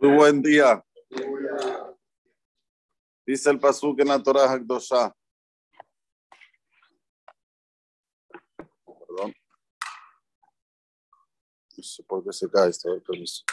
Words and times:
Muy 0.00 0.14
buen 0.14 0.40
día. 0.40 0.84
Dice 3.26 3.50
el 3.50 3.58
pasuk 3.58 4.00
en 4.00 4.08
la 4.08 4.22
Torah 4.22 4.50
Hakdosha. 4.50 5.12
Perdón. 8.86 9.34
No 11.76 11.82
sé 11.82 12.02
por 12.04 12.24
qué 12.24 12.32
se 12.32 12.48
cae 12.48 12.70
esto, 12.70 12.88
permiso. 13.02 13.44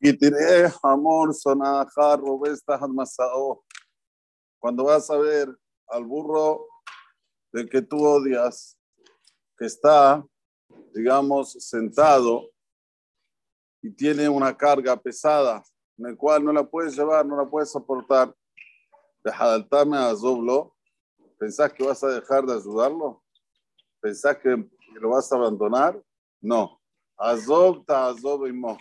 Y 0.00 0.16
tiré 0.16 0.70
amor 0.82 1.34
sonaja 1.34 2.16
robesta 2.16 2.78
masao. 2.86 3.64
Cuando 4.60 4.84
vas 4.84 5.10
a 5.10 5.16
ver 5.16 5.48
al 5.88 6.04
burro 6.04 6.66
del 7.52 7.68
que 7.68 7.82
tú 7.82 8.06
odias, 8.06 8.77
que 9.58 9.66
está, 9.66 10.24
digamos, 10.94 11.52
sentado 11.52 12.48
y 13.82 13.90
tiene 13.90 14.28
una 14.28 14.56
carga 14.56 14.96
pesada, 14.96 15.62
en 15.96 16.06
el 16.06 16.16
cual 16.16 16.44
no 16.44 16.52
la 16.52 16.64
puedes 16.64 16.96
llevar, 16.96 17.26
no 17.26 17.36
la 17.36 17.48
puedes 17.48 17.70
soportar, 17.70 18.34
dejadaltame 19.24 19.96
a 19.96 20.14
Zoblo, 20.14 20.76
¿pensás 21.38 21.72
que 21.72 21.84
vas 21.84 22.02
a 22.04 22.08
dejar 22.08 22.46
de 22.46 22.54
ayudarlo? 22.54 23.22
¿Pensás 24.00 24.36
que 24.38 24.68
lo 25.00 25.10
vas 25.10 25.30
a 25.32 25.36
abandonar? 25.36 26.00
No. 26.40 26.80
Azob 27.16 27.84
ta 27.84 28.08
azob 28.08 28.46
mo. 28.52 28.78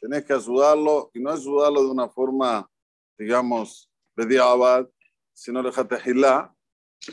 Tenés 0.00 0.24
que 0.24 0.32
ayudarlo 0.32 1.10
y 1.14 1.20
no 1.20 1.30
ayudarlo 1.30 1.84
de 1.84 1.90
una 1.90 2.08
forma, 2.08 2.68
digamos, 3.16 3.88
bediabad, 4.16 4.88
sino 5.32 5.62
dejate 5.62 5.96
hilá. 6.04 6.52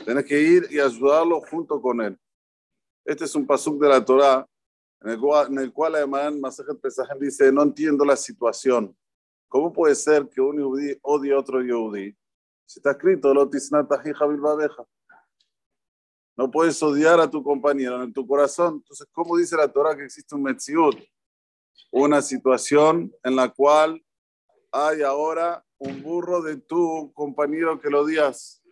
Tenés 0.04 0.24
que 0.24 0.40
ir 0.40 0.66
y 0.70 0.80
ayudarlo 0.80 1.40
junto 1.40 1.80
con 1.80 2.00
él. 2.00 2.18
Este 3.04 3.24
es 3.24 3.34
un 3.34 3.46
pasuk 3.46 3.80
de 3.80 3.88
la 3.88 4.04
Torah 4.04 4.46
en 5.02 5.10
el 5.10 5.20
cual, 5.20 5.48
en 5.48 5.58
el 5.58 5.72
cual 5.72 5.94
además 5.94 6.36
Masajet 6.36 6.80
Pesajem 6.80 7.18
dice, 7.18 7.50
no 7.50 7.62
entiendo 7.62 8.04
la 8.04 8.16
situación. 8.16 8.96
¿Cómo 9.48 9.72
puede 9.72 9.94
ser 9.94 10.28
que 10.28 10.40
un 10.40 10.58
yudí 10.58 10.96
odie 11.02 11.32
a 11.32 11.38
otro 11.38 11.62
yudí? 11.62 12.16
Si 12.66 12.78
está 12.78 12.92
escrito, 12.92 13.34
no 16.36 16.50
puedes 16.50 16.82
odiar 16.82 17.18
a 17.18 17.28
tu 17.28 17.42
compañero 17.42 18.02
en 18.02 18.12
tu 18.12 18.26
corazón. 18.26 18.74
Entonces, 18.74 19.08
¿cómo 19.10 19.36
dice 19.36 19.56
la 19.56 19.66
Torah 19.66 19.96
que 19.96 20.04
existe 20.04 20.34
un 20.36 20.42
metziut? 20.44 20.96
Una 21.90 22.22
situación 22.22 23.12
en 23.24 23.34
la 23.34 23.48
cual 23.48 24.00
hay 24.70 25.02
ahora 25.02 25.64
un 25.78 26.00
burro 26.00 26.42
de 26.42 26.58
tu 26.58 27.12
compañero 27.14 27.80
que 27.80 27.90
lo 27.90 28.02
odias. 28.02 28.62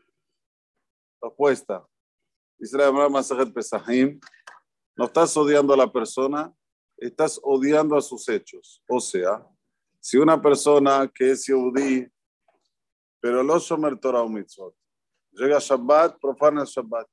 Respuesta. 1.20 1.88
Dice 2.59 2.77
la 2.77 2.91
Masajet 3.09 3.53
Pesahim, 3.55 4.19
no 4.97 5.05
estás 5.05 5.37
odiando 5.37 5.73
a 5.73 5.77
la 5.77 5.92
persona, 5.92 6.53
estás 6.97 7.39
odiando 7.42 7.97
a 7.97 8.03
sus 8.03 8.28
hechos. 8.28 8.83
O 8.89 8.98
sea, 8.98 9.47
si 10.01 10.17
una 10.17 10.42
persona 10.42 11.09
que 11.14 11.31
es 11.31 11.47
yudí, 11.47 12.11
pero 13.20 13.45
lo 13.45 13.61
somer 13.61 13.97
Torah 13.98 14.23
o 14.23 14.29
mitzvot, 14.29 14.75
llega 15.31 15.59
a 15.59 15.61
Shabbat, 15.61 16.19
profana 16.20 16.62
el 16.62 16.67
Shabbat, 16.67 17.06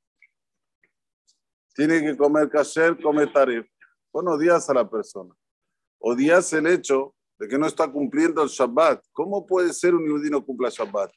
tiene 1.75 2.01
que 2.01 2.17
comer 2.17 2.49
kasher, 2.49 2.99
come 2.99 3.27
tarif. 3.27 3.67
Bueno, 4.11 4.31
odias 4.31 4.67
a 4.69 4.73
la 4.73 4.89
persona. 4.89 5.35
Odias 5.99 6.53
el 6.53 6.67
hecho 6.67 7.13
de 7.37 7.47
que 7.47 7.57
no 7.57 7.67
está 7.67 7.91
cumpliendo 7.91 8.41
el 8.41 8.49
Shabbat. 8.49 9.03
¿Cómo 9.11 9.45
puede 9.45 9.73
ser 9.73 9.93
un 9.93 10.07
yudí 10.07 10.29
no 10.29 10.43
cumpla 10.43 10.69
Shabbat? 10.69 11.11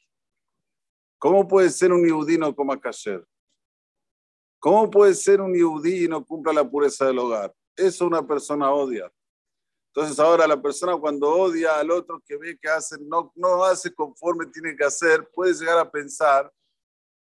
¿Cómo 1.17 1.47
puede 1.47 1.69
ser 1.69 1.91
un 1.93 2.07
yudí 2.07 2.37
no 2.37 2.53
coma 2.53 2.79
kasher? 2.79 3.25
¿Cómo 4.59 4.89
puede 4.89 5.13
ser 5.13 5.39
un 5.39 5.55
yudí 5.55 6.05
y 6.05 6.07
no 6.07 6.25
cumpla 6.25 6.51
la 6.51 6.69
pureza 6.69 7.05
del 7.05 7.19
hogar? 7.19 7.53
Eso 7.75 8.05
una 8.05 8.25
persona 8.25 8.71
odia. 8.71 9.11
Entonces 9.93 10.19
ahora 10.19 10.45
la 10.45 10.61
persona 10.61 10.97
cuando 10.97 11.29
odia 11.29 11.79
al 11.79 11.89
otro 11.91 12.21
que 12.25 12.37
ve 12.37 12.57
que 12.61 12.69
hace, 12.69 12.97
no, 12.99 13.31
no 13.35 13.63
hace 13.63 13.93
conforme 13.93 14.45
tiene 14.47 14.75
que 14.75 14.83
hacer, 14.83 15.27
puede 15.33 15.53
llegar 15.53 15.79
a 15.79 15.89
pensar, 15.89 16.51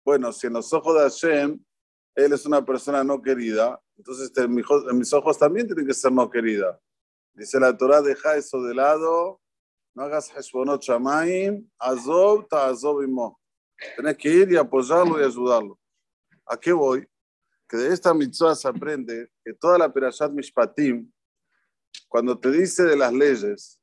bueno, 0.03 0.31
si 0.31 0.47
en 0.47 0.53
los 0.53 0.71
ojos 0.73 0.95
de 0.95 1.01
Hashem 1.01 1.59
él 2.15 2.33
es 2.33 2.45
una 2.45 2.65
persona 2.65 3.03
no 3.03 3.21
querida, 3.21 3.79
entonces 3.97 4.31
en 4.37 4.97
mis 4.97 5.13
ojos 5.13 5.37
también 5.37 5.67
tiene 5.67 5.85
que 5.85 5.93
ser 5.93 6.11
no 6.11 6.29
querida. 6.29 6.79
Dice 7.33 7.59
la 7.59 7.75
Torah, 7.75 8.01
deja 8.01 8.37
eso 8.37 8.61
de 8.63 8.73
lado, 8.73 9.41
no 9.93 10.03
hagas 10.03 10.31
heshbonot 10.31 10.81
shamaim, 10.81 11.69
azob 11.77 12.47
ta 12.47 12.67
azob 12.67 13.03
imo. 13.03 13.39
Tienes 13.95 14.17
que 14.17 14.29
ir 14.29 14.51
y 14.51 14.55
apoyarlo 14.55 15.19
y 15.19 15.23
ayudarlo. 15.25 15.77
¿A 16.45 16.57
qué 16.57 16.71
voy? 16.71 17.05
Que 17.67 17.77
de 17.77 17.93
esta 17.93 18.13
mitzvah 18.13 18.55
se 18.55 18.67
aprende 18.67 19.31
que 19.43 19.53
toda 19.53 19.77
la 19.77 19.91
Perashat 19.91 20.31
Mishpatim, 20.31 21.11
cuando 22.07 22.37
te 22.37 22.51
dice 22.51 22.83
de 22.83 22.95
las 22.95 23.13
leyes, 23.13 23.81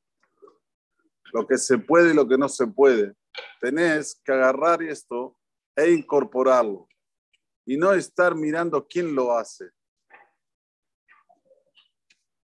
lo 1.32 1.46
que 1.46 1.58
se 1.58 1.78
puede 1.78 2.12
y 2.12 2.14
lo 2.14 2.28
que 2.28 2.38
no 2.38 2.48
se 2.48 2.66
puede, 2.66 3.14
tenés 3.60 4.20
que 4.24 4.32
agarrar 4.32 4.82
esto 4.82 5.36
e 5.74 5.90
incorporarlo 5.90 6.86
y 7.64 7.76
no 7.76 7.92
estar 7.92 8.34
mirando 8.34 8.86
quién 8.86 9.14
lo 9.14 9.36
hace. 9.36 9.70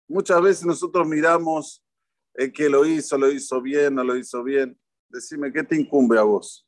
Muchas 0.07 0.41
veces 0.41 0.65
nosotros 0.65 1.07
miramos 1.07 1.83
el 2.33 2.51
que 2.51 2.69
lo 2.69 2.85
hizo, 2.85 3.17
lo 3.17 3.31
hizo 3.31 3.61
bien, 3.61 3.95
no 3.95 4.03
lo 4.03 4.15
hizo 4.15 4.43
bien. 4.43 4.79
Decime, 5.09 5.51
¿qué 5.51 5.63
te 5.63 5.75
incumbe 5.75 6.19
a 6.19 6.23
vos? 6.23 6.67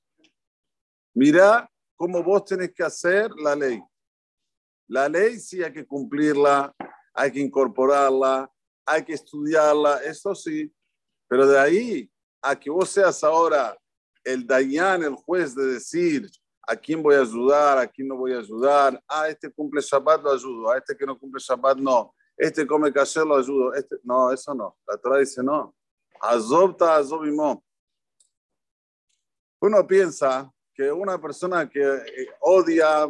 Mira 1.13 1.69
cómo 1.95 2.23
vos 2.23 2.45
tenés 2.45 2.73
que 2.73 2.83
hacer 2.83 3.29
la 3.31 3.55
ley. 3.55 3.81
La 4.87 5.09
ley 5.09 5.39
sí 5.39 5.63
hay 5.63 5.73
que 5.73 5.85
cumplirla, 5.85 6.73
hay 7.13 7.31
que 7.31 7.39
incorporarla, 7.39 8.49
hay 8.85 9.03
que 9.03 9.13
estudiarla, 9.13 9.97
eso 10.03 10.33
sí, 10.33 10.73
pero 11.27 11.45
de 11.45 11.59
ahí 11.59 12.11
a 12.41 12.57
que 12.57 12.69
vos 12.69 12.89
seas 12.89 13.23
ahora 13.23 13.77
el 14.23 14.45
Dayan, 14.45 15.03
el 15.03 15.15
juez 15.15 15.53
de 15.55 15.65
decir 15.65 16.29
a 16.61 16.75
quién 16.75 17.01
voy 17.01 17.15
a 17.15 17.21
ayudar, 17.21 17.77
a 17.79 17.87
quién 17.87 18.07
no 18.07 18.15
voy 18.15 18.33
a 18.33 18.39
ayudar, 18.39 19.01
ah, 19.07 19.27
este 19.27 19.51
cumple 19.51 19.81
Shabbat 19.81 20.21
lo 20.21 20.31
ayudo, 20.31 20.71
a 20.71 20.77
este 20.77 20.95
que 20.95 21.05
no 21.05 21.17
cumple 21.17 21.41
Shabbat 21.41 21.77
no, 21.77 22.13
este 22.37 22.67
come 22.67 22.91
kasher 22.91 23.25
lo 23.25 23.37
ayudo, 23.37 23.73
este, 23.73 23.97
no, 24.03 24.31
eso 24.31 24.53
no, 24.53 24.77
la 24.87 24.97
Torah 24.97 25.19
dice 25.19 25.41
no, 25.43 25.75
azobta 26.21 26.97
azobimó. 26.97 27.63
Uno 29.59 29.87
piensa 29.87 30.51
que 30.73 30.91
una 30.91 31.19
persona 31.19 31.67
que 31.67 31.81
eh, 31.81 32.29
odia 32.41 33.07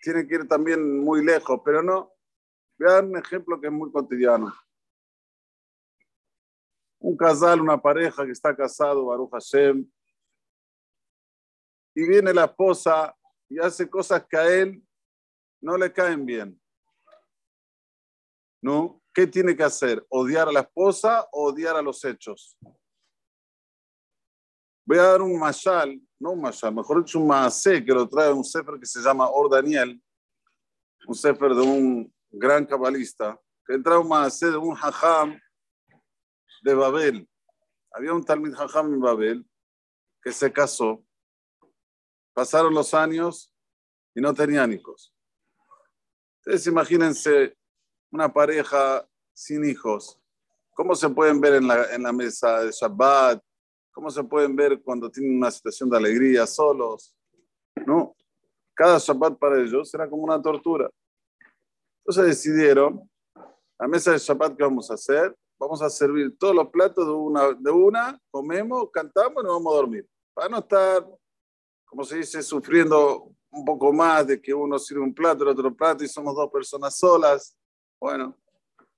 tiene 0.00 0.26
que 0.26 0.36
ir 0.36 0.48
también 0.48 1.00
muy 1.00 1.24
lejos, 1.24 1.60
pero 1.64 1.82
no. 1.82 2.12
Vean 2.78 3.10
un 3.10 3.18
ejemplo 3.18 3.60
que 3.60 3.66
es 3.66 3.72
muy 3.72 3.90
cotidiano. 3.92 4.54
Un 6.98 7.16
casal, 7.16 7.60
una 7.60 7.80
pareja 7.80 8.24
que 8.24 8.32
está 8.32 8.54
casado, 8.54 9.06
Baruch 9.06 9.30
Hashem, 9.30 9.90
y 11.94 12.06
viene 12.06 12.32
la 12.32 12.44
esposa 12.44 13.16
y 13.48 13.58
hace 13.58 13.88
cosas 13.88 14.24
que 14.26 14.36
a 14.36 14.48
él 14.48 14.82
no 15.60 15.76
le 15.76 15.92
caen 15.92 16.24
bien. 16.24 16.60
¿No? 18.62 19.02
¿Qué 19.12 19.26
tiene 19.26 19.56
que 19.56 19.62
hacer? 19.62 20.04
¿Odiar 20.08 20.48
a 20.48 20.52
la 20.52 20.60
esposa 20.60 21.26
o 21.32 21.48
odiar 21.48 21.76
a 21.76 21.82
los 21.82 22.04
hechos? 22.04 22.56
Voy 24.90 24.98
a 24.98 25.02
dar 25.02 25.22
un 25.22 25.38
mashal, 25.38 26.02
no 26.18 26.32
un 26.32 26.40
mashal, 26.40 26.74
mejor 26.74 27.04
dicho 27.04 27.20
un 27.20 27.28
maasé 27.28 27.84
que 27.84 27.92
lo 27.92 28.08
trae 28.08 28.32
un 28.32 28.42
sefer 28.42 28.74
que 28.76 28.86
se 28.86 29.00
llama 29.00 29.30
Or 29.30 29.48
Daniel, 29.48 30.02
un 31.06 31.14
sefer 31.14 31.54
de 31.54 31.62
un 31.62 32.12
gran 32.28 32.66
cabalista, 32.66 33.40
que 33.64 33.74
entra 33.74 34.00
un 34.00 34.08
maasé 34.08 34.50
de 34.50 34.56
un 34.56 34.76
hajam 34.76 35.38
de 36.64 36.74
Babel. 36.74 37.30
Había 37.92 38.12
un 38.12 38.24
talmid 38.24 38.52
hajam 38.52 38.92
en 38.92 39.00
Babel 39.00 39.48
que 40.20 40.32
se 40.32 40.52
casó. 40.52 41.04
Pasaron 42.34 42.74
los 42.74 42.92
años 42.92 43.54
y 44.12 44.20
no 44.20 44.34
tenían 44.34 44.72
hijos. 44.72 45.14
Ustedes 46.40 46.66
imagínense 46.66 47.56
una 48.10 48.32
pareja 48.32 49.08
sin 49.32 49.64
hijos. 49.64 50.20
¿Cómo 50.74 50.96
se 50.96 51.08
pueden 51.10 51.40
ver 51.40 51.54
en 51.54 51.68
la, 51.68 51.94
en 51.94 52.02
la 52.02 52.12
mesa 52.12 52.64
de 52.64 52.72
Shabbat? 52.72 53.40
¿Cómo 54.00 54.10
se 54.10 54.24
pueden 54.24 54.56
ver 54.56 54.80
cuando 54.80 55.10
tienen 55.10 55.36
una 55.36 55.50
situación 55.50 55.90
de 55.90 55.98
alegría 55.98 56.46
solos? 56.46 57.14
No. 57.84 58.16
Cada 58.72 58.96
Shabbat 58.96 59.38
para 59.38 59.60
ellos 59.60 59.92
era 59.92 60.08
como 60.08 60.22
una 60.22 60.40
tortura. 60.40 60.88
Entonces 61.98 62.24
decidieron, 62.24 63.06
la 63.78 63.86
mesa 63.86 64.12
de 64.12 64.16
Shabbat 64.16 64.56
que 64.56 64.62
vamos 64.62 64.90
a 64.90 64.94
hacer, 64.94 65.36
vamos 65.58 65.82
a 65.82 65.90
servir 65.90 66.34
todos 66.38 66.54
los 66.54 66.70
platos 66.70 67.04
de 67.04 67.12
una, 67.12 67.52
de 67.52 67.70
una 67.70 68.18
comemos, 68.30 68.90
cantamos 68.90 69.42
y 69.42 69.46
nos 69.46 69.56
vamos 69.56 69.74
a 69.74 69.76
dormir. 69.76 70.08
Para 70.32 70.48
no 70.48 70.60
estar, 70.60 71.06
como 71.84 72.02
se 72.02 72.16
dice, 72.16 72.42
sufriendo 72.42 73.30
un 73.50 73.66
poco 73.66 73.92
más 73.92 74.26
de 74.26 74.40
que 74.40 74.54
uno 74.54 74.78
sirve 74.78 75.02
un 75.02 75.12
plato, 75.12 75.42
el 75.42 75.50
otro 75.50 75.76
plato 75.76 76.02
y 76.04 76.08
somos 76.08 76.34
dos 76.34 76.50
personas 76.50 76.96
solas. 76.96 77.54
Bueno, 78.00 78.34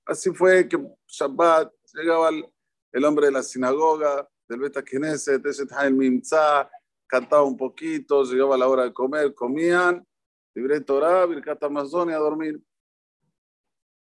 así 0.05 0.33
fue 0.33 0.65
que 0.65 0.81
Shabbat 1.07 1.73
llegaba 1.93 2.29
el, 2.29 2.49
el 2.93 3.03
hombre 3.03 3.25
de 3.25 3.33
la 3.33 3.43
sinagoga, 3.43 4.29
del 4.53 4.61
Beta 4.61 4.83
Knesset, 4.83 5.43
ese 5.45 5.65
Mimza, 5.91 6.69
cantaba 7.07 7.43
un 7.43 7.57
poquito, 7.57 8.23
llegaba 8.23 8.55
la 8.57 8.67
hora 8.67 8.83
de 8.83 8.93
comer, 8.93 9.33
comían 9.33 10.05
libre 10.53 10.79
Torah, 10.81 11.25
Birkat 11.25 11.63
Amazon 11.63 12.09
y 12.09 12.13
a 12.13 12.17
dormir. 12.17 12.61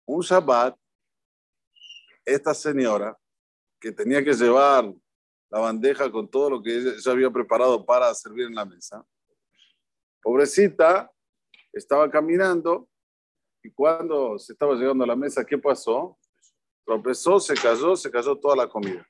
Un 0.04 0.20
Shabbat, 0.20 0.76
esta 2.24 2.54
señora 2.54 3.16
que 3.80 3.92
tenía 3.92 4.24
que 4.24 4.32
llevar 4.32 4.92
la 5.50 5.58
bandeja 5.60 6.10
con 6.10 6.28
todo 6.28 6.50
lo 6.50 6.62
que 6.62 6.76
ella 6.76 7.12
había 7.12 7.30
preparado 7.30 7.84
para 7.84 8.12
servir 8.14 8.46
en 8.46 8.54
la 8.54 8.64
mesa, 8.64 9.04
pobrecita, 10.20 11.10
estaba 11.72 12.10
caminando 12.10 12.88
y 13.62 13.70
cuando 13.70 14.38
se 14.38 14.54
estaba 14.54 14.74
llegando 14.74 15.04
a 15.04 15.06
la 15.06 15.16
mesa, 15.16 15.44
¿qué 15.44 15.56
pasó? 15.56 16.18
Tropezó, 16.84 17.38
se 17.38 17.54
cayó, 17.54 17.94
se 17.94 18.10
cayó 18.10 18.36
toda 18.36 18.56
la 18.56 18.68
comida. 18.68 19.06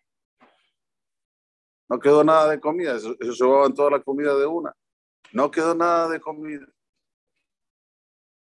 No 1.93 2.01
quedó 2.01 2.25
nada 2.25 2.49
de 2.49 2.59
comida, 2.59 2.97
ellos 2.97 3.39
llevaban 3.39 3.75
toda 3.75 3.91
la 3.91 4.03
comida 4.03 4.35
de 4.35 4.47
una. 4.47 4.75
No 5.31 5.51
quedó 5.51 5.75
nada 5.75 6.09
de 6.09 6.19
comida. 6.23 6.67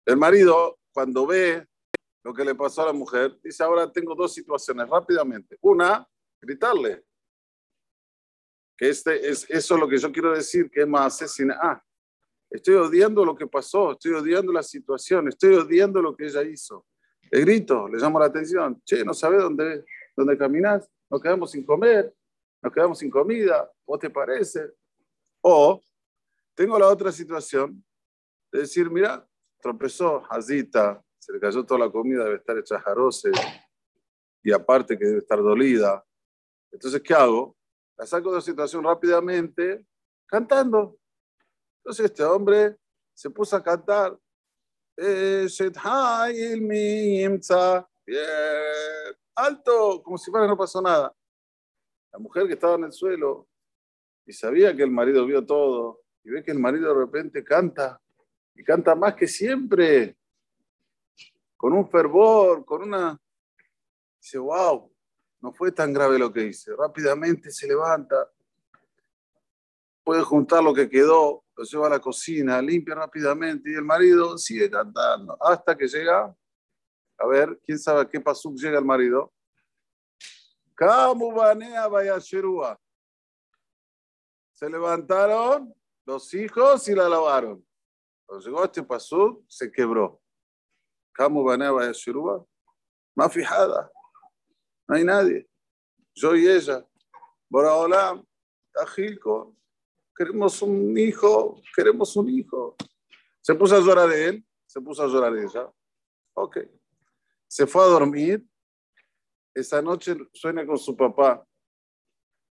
El 0.05 0.17
marido, 0.17 0.81
cuando 0.93 1.29
ve 1.29 1.65
lo 2.25 2.35
que 2.35 2.45
le 2.45 2.57
pasó 2.57 2.83
a 2.83 2.87
la 2.87 2.93
mujer, 2.93 3.39
dice, 3.45 3.63
ahora 3.63 3.93
tengo 3.93 4.17
dos 4.17 4.35
situaciones 4.35 4.89
rápidamente. 4.89 5.57
Una, 5.61 6.05
gritarle. 6.41 7.05
Que 8.77 8.89
este 8.89 9.29
es, 9.29 9.49
eso 9.49 9.75
es 9.75 9.81
lo 9.81 9.89
que 9.89 9.99
yo 9.99 10.11
quiero 10.11 10.33
decir, 10.33 10.69
que 10.69 10.81
es 10.81 10.89
más 10.89 11.15
asesina. 11.15 11.57
Ah, 11.63 11.81
estoy 12.51 12.75
odiando 12.75 13.25
lo 13.25 13.37
que 13.37 13.47
pasó, 13.47 13.93
estoy 13.93 14.15
odiando 14.15 14.53
la 14.53 14.65
situación, 14.65 15.29
estoy 15.29 15.55
odiando 15.55 16.03
lo 16.03 16.17
que 16.17 16.25
ella 16.25 16.43
hizo. 16.43 16.85
Le 17.31 17.43
grito, 17.43 17.87
le 17.87 17.99
llamo 17.99 18.19
la 18.19 18.27
atención. 18.27 18.83
Che, 18.85 19.05
¿no 19.05 19.15
sabes 19.15 19.41
dónde, 19.41 19.85
dónde 20.17 20.37
caminas? 20.37 20.91
Nos 21.09 21.23
quedamos 21.23 21.53
sin 21.53 21.65
comer, 21.65 22.13
nos 22.67 22.75
quedamos 22.75 22.99
sin 22.99 23.11
comida. 23.11 23.71
¿Vos 23.87 24.01
te 24.01 24.11
parece? 24.11 24.73
O 25.41 25.81
tengo 26.53 26.77
la 26.81 26.89
otra 26.89 27.13
situación 27.13 27.85
de 28.51 28.61
decir, 28.61 28.91
mira, 28.91 29.25
tropezó, 29.61 30.25
Hazita, 30.29 31.01
se 31.17 31.33
le 31.33 31.39
cayó 31.39 31.65
toda 31.65 31.87
la 31.87 31.93
comida, 31.93 32.25
debe 32.25 32.39
estar 32.39 32.59
hecha 32.59 32.81
jarose 32.81 33.31
y 34.43 34.53
aparte 34.53 34.99
que 34.99 35.05
debe 35.05 35.19
estar 35.19 35.41
dolida. 35.41 36.05
Entonces, 36.73 37.01
¿qué 37.03 37.15
hago? 37.15 37.57
La 37.97 38.05
saco 38.05 38.31
de 38.31 38.39
la 38.39 38.43
situación 38.43 38.83
rápidamente 38.83 39.87
cantando. 40.27 40.99
Entonces 41.79 42.07
este 42.07 42.25
hombre 42.25 42.77
se 43.15 43.31
puso 43.31 43.55
a 43.55 43.63
cantar. 43.63 44.19
Alto, 49.37 50.03
como 50.03 50.19
si 50.19 50.33
fuera 50.33 50.49
no 50.49 50.57
pasó 50.57 50.83
nada. 50.83 51.15
La 52.17 52.21
mujer 52.21 52.47
que 52.47 52.55
estaba 52.55 52.77
en 52.77 52.85
el 52.85 52.93
suelo 52.93 53.47
y 54.25 54.33
sabía 54.33 54.75
que 54.75 54.83
el 54.83 54.91
marido 54.91 55.27
vio 55.27 55.45
todo 55.45 56.01
y 56.25 56.31
ve 56.31 56.43
que 56.43 56.51
el 56.51 56.59
marido 56.59 56.89
de 56.89 56.99
repente 56.99 57.45
canta 57.45 58.01
y 58.55 58.65
canta 58.65 58.95
más 58.95 59.15
que 59.15 59.29
siempre, 59.29 60.17
con 61.59 61.75
un 61.75 61.87
fervor, 61.91 62.65
con 62.65 62.85
una... 62.85 63.21
Dice, 64.19 64.39
wow, 64.39 64.91
no 65.43 65.53
fue 65.53 65.73
tan 65.73 65.93
grave 65.93 66.19
lo 66.19 66.33
que 66.33 66.47
hice. 66.47 66.75
Rápidamente 66.75 67.51
se 67.51 67.69
levanta, 67.69 68.33
puede 70.03 70.23
juntar 70.23 70.65
lo 70.65 70.73
que 70.73 70.89
quedó, 70.89 71.45
lo 71.55 71.65
lleva 71.65 71.89
a 71.89 71.91
la 71.91 72.01
cocina, 72.01 72.63
limpia 72.63 72.95
rápidamente 72.95 73.71
y 73.71 73.75
el 73.75 73.85
marido 73.85 74.39
sigue 74.39 74.71
cantando 74.71 75.37
hasta 75.39 75.77
que 75.77 75.87
llega, 75.87 76.35
a 77.19 77.27
ver, 77.27 77.61
¿quién 77.63 77.79
sabe 77.79 78.01
a 78.01 78.09
qué 78.09 78.23
pasó 78.23 78.55
llega 78.55 78.79
el 78.79 78.87
marido? 78.87 79.35
Se 84.53 84.69
levantaron 84.69 85.75
los 86.05 86.35
hijos 86.35 86.87
y 86.89 86.95
la 86.95 87.09
lavaron. 87.09 87.67
Cuando 88.27 88.45
llegó 88.45 88.65
este 88.65 88.83
pasú, 88.83 89.45
se 89.49 89.73
quebró. 89.73 90.21
Más 93.15 93.33
fijada. 93.33 93.91
No 94.87 94.97
hay 94.97 95.05
nadie. 95.05 95.49
Yo 96.15 96.37
y 96.37 96.47
ella. 96.47 96.87
Boraholam, 97.49 98.25
Tajilco. 98.73 99.57
Queremos 100.15 100.61
un 100.63 100.97
hijo, 100.99 101.61
queremos 101.75 102.17
un 102.17 102.29
hijo. 102.31 102.77
Se 103.41 103.55
puso 103.55 103.77
a 103.77 103.81
llorar 103.81 104.13
él, 104.13 104.47
se 104.67 104.81
puso 104.81 105.03
a 105.03 105.07
llorar 105.07 105.37
ella. 105.37 105.71
Ok. 106.35 106.59
Se 107.47 107.67
fue 107.67 107.83
a 107.83 107.87
dormir. 107.87 108.45
Esa 109.57 109.81
noche 109.81 110.15
sueña 110.35 110.67
con 110.67 110.77
su 110.77 110.95
papá. 110.95 111.43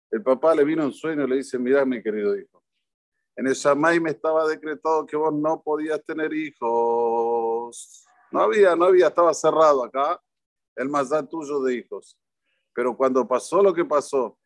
El 0.09 0.23
papá 0.23 0.55
le 0.55 0.63
vino 0.63 0.85
un 0.85 0.93
sueño 0.93 1.25
y 1.25 1.27
le 1.27 1.35
dice, 1.35 1.59
mira 1.59 1.83
mi 1.83 2.01
querido 2.01 2.33
hijo, 2.33 2.63
en 3.35 3.45
el 3.45 3.55
Shamay 3.55 3.99
me 3.99 4.11
estaba 4.11 4.47
decretado 4.47 5.05
que 5.05 5.17
vos 5.17 5.33
no 5.33 5.61
podías 5.61 6.01
tener 6.05 6.33
hijos. 6.33 8.05
No 8.31 8.39
había, 8.39 8.73
no 8.77 8.85
había, 8.85 9.07
estaba 9.07 9.33
cerrado 9.33 9.83
acá 9.83 10.17
el 10.77 10.87
mazal 10.87 11.27
tuyo 11.27 11.61
de 11.63 11.75
hijos. 11.75 12.17
Pero 12.73 12.95
cuando 12.95 13.27
pasó 13.27 13.61
lo 13.61 13.73
que 13.73 13.83
pasó 13.83 14.39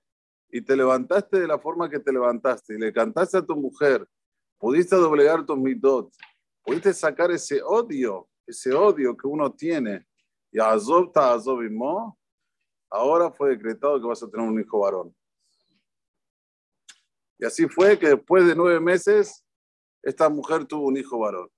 y 0.50 0.60
te 0.60 0.76
levantaste 0.76 1.40
de 1.40 1.48
la 1.48 1.60
forma 1.60 1.88
que 1.88 2.00
te 2.00 2.12
levantaste 2.12 2.74
y 2.74 2.80
le 2.80 2.92
cantaste 2.92 3.38
a 3.38 3.46
tu 3.46 3.56
mujer, 3.56 4.04
pudiste 4.58 4.96
doblegar 4.96 5.46
tus 5.46 5.60
mitot, 5.60 6.12
pudiste 6.64 6.92
sacar 6.92 7.30
ese 7.30 7.62
odio, 7.62 8.28
ese 8.48 8.74
odio 8.74 9.16
que 9.16 9.28
uno 9.28 9.54
tiene 9.54 10.08
y 10.52 10.60
azobta 10.60 11.34
azobimó, 11.34 12.18
ahora 12.90 13.32
fue 13.32 13.50
decretado 13.50 14.00
que 14.00 14.08
vas 14.08 14.22
a 14.24 14.30
tener 14.30 14.48
un 14.48 14.60
hijo 14.60 14.80
varón. 14.80 15.16
Y 17.40 17.46
así 17.46 17.68
fue 17.68 18.00
que 18.00 18.10
después 18.10 18.46
de 18.46 18.56
nueve 18.56 18.80
meses, 18.80 19.46
esta 20.02 20.30
mujer 20.30 20.66
tuvo 20.66 20.88
un 20.88 20.98
hijo 20.98 21.20
varón. 21.20 21.50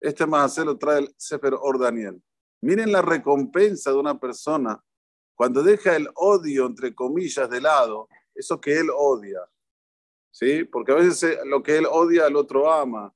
Este 0.00 0.26
más 0.26 0.58
lo 0.58 0.76
trae 0.76 1.00
el 1.00 1.14
Sefer 1.16 1.54
Or 1.58 1.78
Daniel. 1.78 2.22
Miren 2.60 2.92
la 2.92 3.02
recompensa 3.02 3.90
de 3.90 3.98
una 3.98 4.18
persona 4.18 4.82
cuando 5.34 5.62
deja 5.62 5.96
el 5.96 6.08
odio, 6.14 6.66
entre 6.66 6.94
comillas, 6.94 7.50
de 7.50 7.60
lado, 7.60 8.08
eso 8.34 8.60
que 8.60 8.78
él 8.78 8.88
odia. 8.94 9.40
¿Sí? 10.30 10.64
Porque 10.64 10.92
a 10.92 10.96
veces 10.96 11.22
eh, 11.22 11.38
lo 11.44 11.62
que 11.62 11.76
él 11.76 11.86
odia, 11.90 12.26
el 12.26 12.36
otro 12.36 12.72
ama. 12.72 13.14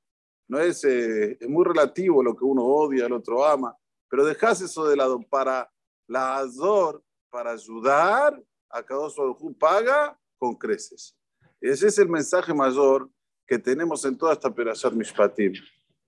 No 0.49 0.58
es, 0.61 0.84
eh, 0.84 1.37
es 1.40 1.49
muy 1.49 1.64
relativo 1.64 2.22
lo 2.22 2.37
que 2.37 2.44
uno 2.44 2.64
odia, 2.64 3.06
el 3.06 3.12
otro 3.12 3.44
ama. 3.44 3.76
Pero 4.08 4.25
dejas 4.25 4.61
eso 4.61 4.87
de 4.87 4.96
lado 4.96 5.20
para 5.28 5.70
la 6.08 6.38
Azor, 6.38 7.02
para 7.31 7.52
ayudar 7.52 8.43
a 8.70 8.82
cada 8.82 9.06
uno 9.06 9.56
paga 9.58 10.19
con 10.38 10.55
creces. 10.55 11.16
Ese 11.60 11.88
es 11.88 11.99
el 11.99 12.08
mensaje 12.08 12.52
mayor 12.55 13.08
que 13.46 13.58
tenemos 13.58 14.05
en 14.05 14.16
toda 14.16 14.32
esta 14.32 14.52
Perashat 14.52 14.93
Mishpatim. 14.93 15.52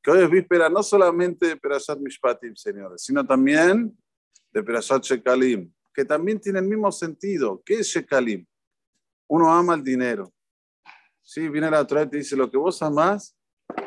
Que 0.02 0.10
hoy 0.10 0.24
es 0.24 0.30
víspera 0.30 0.68
no 0.68 0.82
solamente 0.82 1.48
de 1.48 1.56
Perashat 1.56 1.98
Mishpatim, 1.98 2.54
señores, 2.56 3.02
sino 3.02 3.26
también 3.26 3.96
de 4.52 4.62
Perashat 4.62 5.02
Shekalim, 5.02 5.72
que 5.92 6.04
también 6.04 6.40
tiene 6.40 6.58
el 6.60 6.66
mismo 6.66 6.90
sentido. 6.90 7.62
¿Qué 7.64 7.80
es 7.80 7.86
Shekalim? 7.88 8.46
Uno 9.28 9.52
ama 9.52 9.74
el 9.74 9.84
dinero. 9.84 10.32
Sí, 11.22 11.48
viene 11.48 11.70
la 11.70 11.86
Torah 11.86 12.02
y 12.02 12.08
te 12.08 12.16
dice, 12.16 12.34
lo 12.34 12.50
que 12.50 12.56
vos 12.56 12.82
amás, 12.82 13.36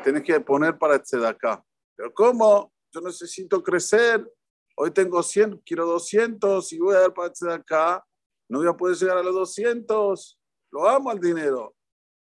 tenés 0.04 0.24
que 0.24 0.40
poner 0.40 0.78
para 0.78 0.96
acá. 1.28 1.64
Pero 1.96 2.14
¿cómo? 2.14 2.72
Yo 2.92 3.02
necesito 3.02 3.62
crecer. 3.62 4.26
Hoy 4.75 4.92
tengo 4.92 5.22
100, 5.22 5.62
quiero 5.65 5.86
200 5.86 6.74
y 6.74 6.80
voy 6.80 6.96
a 6.96 7.01
dar 7.01 7.13
para 7.13 7.32
este 7.32 7.51
acá. 7.51 8.03
No 8.50 8.60
voy 8.60 8.68
a 8.68 8.74
poder 8.74 8.98
llegar 8.98 9.18
a 9.18 9.24
los 9.24 9.34
200. 9.34 10.39
Lo 10.72 10.88
amo 10.88 11.10
al 11.10 11.20
dinero. 11.20 11.75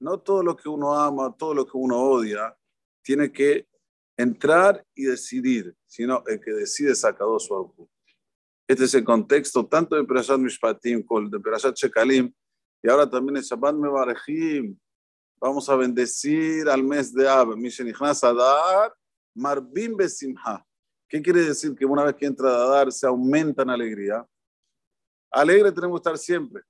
No 0.01 0.21
todo 0.21 0.43
lo 0.43 0.55
que 0.55 0.69
uno 0.69 0.95
ama, 0.95 1.35
todo 1.37 1.55
lo 1.55 1.65
que 1.65 1.73
uno 1.75 1.99
odia, 1.99 2.55
tiene 3.03 3.33
que 3.33 3.67
entrar 4.17 4.85
y 4.95 5.05
decidir, 5.05 5.75
sino 5.87 6.23
el 6.27 6.41
que 6.41 6.53
decide 6.53 6.95
sacado 6.95 7.39
su 7.39 7.55
algo. 7.55 7.89
Este 8.69 8.85
es 8.85 8.95
el 8.95 9.05
contexto 9.05 9.67
tanto 9.67 9.97
de 9.97 10.05
Perashat 10.05 10.39
Mishpatim 10.39 11.03
como 11.03 11.29
de 11.29 11.41
Perashat 11.41 11.77
Shekalim 11.77 12.33
y 12.83 12.89
ahora 12.89 13.09
también 13.09 13.37
en 13.37 13.43
Shabbat 13.43 13.75
Mevarejim. 13.75 14.79
Vamos 15.41 15.69
a 15.69 15.77
bendecir 15.77 16.69
al 16.69 16.83
mes 16.83 17.13
de 17.13 17.29
Ab, 17.29 17.57
Mishenichnas 17.57 18.25
Adar, 18.25 18.95
Marbim 19.35 19.97
Besimha. 19.97 20.65
¿Qué 21.15 21.23
quiere 21.23 21.43
decir? 21.43 21.77
Que 21.77 21.87
una 21.87 22.03
vez 22.03 22.17
que 22.17 22.27
entra 22.27 22.51
a 22.51 22.65
Adar 22.65 22.91
se 22.91 23.07
aumenta 23.07 23.63
en 23.63 23.71
alegría. 23.71 24.27
Alegre 25.31 25.71
tenemos 25.71 26.01
que 26.01 26.09
estar 26.09 26.19
siempre. 26.19 26.63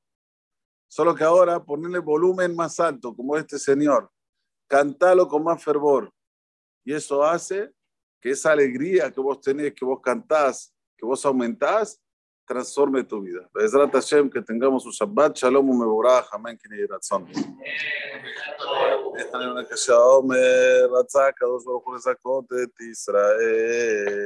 Solo 0.86 1.14
que 1.14 1.24
ahora 1.24 1.64
ponerle 1.64 1.98
volumen 1.98 2.54
más 2.54 2.78
alto, 2.78 3.16
como 3.16 3.38
este 3.38 3.58
señor, 3.58 4.10
cantalo 4.68 5.26
con 5.28 5.44
más 5.44 5.64
fervor. 5.64 6.12
Y 6.84 6.92
eso 6.92 7.24
hace 7.24 7.72
que 8.20 8.32
esa 8.32 8.52
alegría 8.52 9.10
que 9.10 9.18
vos 9.18 9.40
tenés, 9.40 9.72
que 9.72 9.82
vos 9.82 10.02
cantás, 10.02 10.74
que 10.94 11.06
vos 11.06 11.24
aumentás, 11.24 11.98
transforme 12.46 13.02
tu 13.02 13.22
vida. 13.22 13.48
Que 14.30 14.42
tengamos 14.42 14.84
un 14.84 14.92
Shabbat, 14.92 15.38
Shalom, 15.38 15.66
Mevorah, 15.66 16.26
Amén, 16.32 16.58
que 16.58 16.68
ni 16.68 16.84
razón. 16.84 17.26
Israel. 22.90 24.14